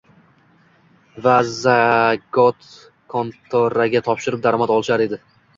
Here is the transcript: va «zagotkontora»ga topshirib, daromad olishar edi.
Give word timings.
va 1.27 1.35
«zagotkontora»ga 1.49 4.03
topshirib, 4.09 4.43
daromad 4.49 4.75
olishar 4.79 5.07
edi. 5.09 5.23